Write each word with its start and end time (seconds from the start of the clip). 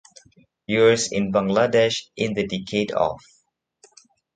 Years 0.65 1.11
in 1.11 1.31
Bangladesh 1.31 2.05
in 2.15 2.33
the 2.33 2.47
decade 2.47 2.89
of 2.91 3.21